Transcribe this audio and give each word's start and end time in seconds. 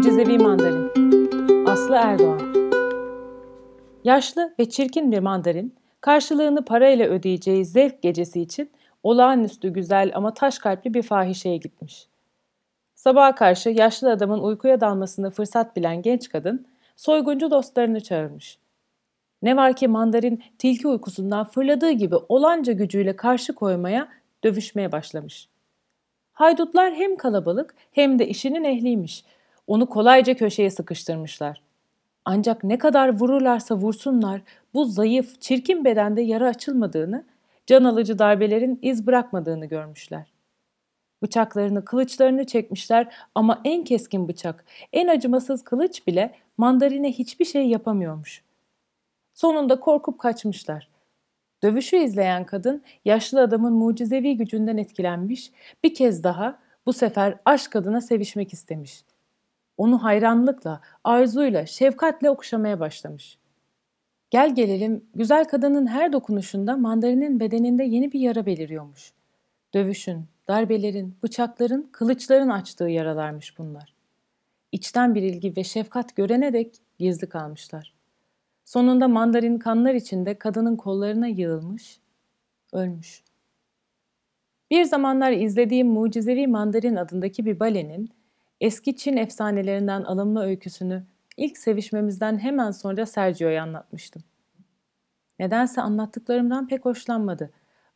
Mucizevi 0.00 0.38
Mandarin 0.38 0.90
Aslı 1.66 1.94
Erdoğan 1.94 2.54
Yaşlı 4.04 4.54
ve 4.58 4.70
çirkin 4.70 5.12
bir 5.12 5.18
mandarin, 5.18 5.74
karşılığını 6.00 6.64
parayla 6.64 7.08
ödeyeceği 7.08 7.64
zevk 7.64 8.02
gecesi 8.02 8.40
için 8.40 8.70
olağanüstü 9.02 9.68
güzel 9.68 10.10
ama 10.14 10.34
taş 10.34 10.58
kalpli 10.58 10.94
bir 10.94 11.02
fahişeye 11.02 11.56
gitmiş. 11.56 12.06
Sabaha 12.94 13.34
karşı 13.34 13.70
yaşlı 13.70 14.10
adamın 14.10 14.38
uykuya 14.38 14.80
dalmasını 14.80 15.30
fırsat 15.30 15.76
bilen 15.76 16.02
genç 16.02 16.28
kadın, 16.28 16.66
soyguncu 16.96 17.50
dostlarını 17.50 18.00
çağırmış. 18.00 18.58
Ne 19.42 19.56
var 19.56 19.76
ki 19.76 19.88
mandarin 19.88 20.42
tilki 20.58 20.88
uykusundan 20.88 21.44
fırladığı 21.44 21.90
gibi 21.90 22.16
olanca 22.28 22.72
gücüyle 22.72 23.16
karşı 23.16 23.54
koymaya, 23.54 24.08
dövüşmeye 24.44 24.92
başlamış. 24.92 25.48
Haydutlar 26.32 26.94
hem 26.94 27.16
kalabalık 27.16 27.74
hem 27.92 28.18
de 28.18 28.28
işinin 28.28 28.64
ehliymiş. 28.64 29.24
Onu 29.70 29.86
kolayca 29.86 30.34
köşeye 30.34 30.70
sıkıştırmışlar. 30.70 31.62
Ancak 32.24 32.64
ne 32.64 32.78
kadar 32.78 33.20
vururlarsa 33.20 33.74
vursunlar 33.74 34.40
bu 34.74 34.84
zayıf, 34.84 35.40
çirkin 35.40 35.84
bedende 35.84 36.22
yara 36.22 36.48
açılmadığını, 36.48 37.24
can 37.66 37.84
alıcı 37.84 38.18
darbelerin 38.18 38.78
iz 38.82 39.06
bırakmadığını 39.06 39.66
görmüşler. 39.66 40.32
Bıçaklarını, 41.22 41.84
kılıçlarını 41.84 42.46
çekmişler 42.46 43.14
ama 43.34 43.60
en 43.64 43.84
keskin 43.84 44.28
bıçak, 44.28 44.64
en 44.92 45.08
acımasız 45.08 45.64
kılıç 45.64 46.06
bile 46.06 46.34
mandarine 46.58 47.12
hiçbir 47.12 47.44
şey 47.44 47.68
yapamıyormuş. 47.68 48.42
Sonunda 49.34 49.80
korkup 49.80 50.18
kaçmışlar. 50.18 50.88
Dövüşü 51.62 51.96
izleyen 51.96 52.46
kadın 52.46 52.82
yaşlı 53.04 53.40
adamın 53.40 53.72
mucizevi 53.72 54.36
gücünden 54.36 54.76
etkilenmiş, 54.76 55.50
bir 55.84 55.94
kez 55.94 56.24
daha 56.24 56.58
bu 56.86 56.92
sefer 56.92 57.34
aşk 57.44 57.76
adına 57.76 58.00
sevişmek 58.00 58.52
istemiş. 58.52 59.09
Onu 59.80 60.02
hayranlıkla, 60.02 60.80
arzuyla, 61.04 61.66
şefkatle 61.66 62.30
okşamaya 62.30 62.80
başlamış. 62.80 63.38
Gel 64.30 64.54
gelelim 64.54 65.04
güzel 65.14 65.44
kadının 65.44 65.86
her 65.86 66.12
dokunuşunda 66.12 66.76
mandarinin 66.76 67.40
bedeninde 67.40 67.84
yeni 67.84 68.12
bir 68.12 68.20
yara 68.20 68.46
beliriyormuş. 68.46 69.12
Dövüşün, 69.74 70.24
darbelerin, 70.48 71.16
bıçakların, 71.22 71.88
kılıçların 71.92 72.48
açtığı 72.48 72.88
yaralarmış 72.88 73.58
bunlar. 73.58 73.94
İçten 74.72 75.14
bir 75.14 75.22
ilgi 75.22 75.56
ve 75.56 75.64
şefkat 75.64 76.16
görene 76.16 76.52
dek 76.52 76.76
gizli 76.98 77.28
kalmışlar. 77.28 77.94
Sonunda 78.64 79.08
mandarin 79.08 79.58
kanlar 79.58 79.94
içinde 79.94 80.38
kadının 80.38 80.76
kollarına 80.76 81.26
yığılmış, 81.26 82.00
ölmüş. 82.72 83.22
Bir 84.70 84.84
zamanlar 84.84 85.32
izlediğim 85.32 85.88
Mucizevi 85.88 86.46
Mandarin 86.46 86.96
adındaki 86.96 87.44
bir 87.44 87.60
balenin 87.60 88.19
eski 88.60 88.96
Çin 88.96 89.16
efsanelerinden 89.16 90.02
alınma 90.02 90.44
öyküsünü 90.44 91.04
ilk 91.36 91.58
sevişmemizden 91.58 92.38
hemen 92.38 92.70
sonra 92.70 93.06
Sergio'ya 93.06 93.62
anlatmıştım. 93.62 94.22
Nedense 95.38 95.82
anlattıklarımdan 95.82 96.68
pek 96.68 96.84
hoşlanmadı 96.84 97.50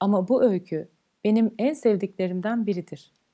ama 0.00 0.28
bu 0.28 0.42
öykü 0.44 0.88
benim 1.24 1.54
en 1.58 1.74
sevdiklerimden 1.74 2.66
biridir.'' 2.66 3.25